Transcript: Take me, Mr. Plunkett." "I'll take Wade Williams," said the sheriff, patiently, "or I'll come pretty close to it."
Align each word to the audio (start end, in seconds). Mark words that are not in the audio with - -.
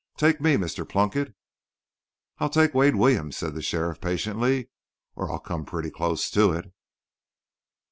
Take 0.17 0.41
me, 0.41 0.55
Mr. 0.55 0.89
Plunkett." 0.89 1.35
"I'll 2.39 2.49
take 2.49 2.73
Wade 2.73 2.95
Williams," 2.95 3.37
said 3.37 3.53
the 3.53 3.61
sheriff, 3.61 4.01
patiently, 4.01 4.71
"or 5.15 5.31
I'll 5.31 5.37
come 5.37 5.63
pretty 5.63 5.91
close 5.91 6.31
to 6.31 6.53
it." 6.53 6.73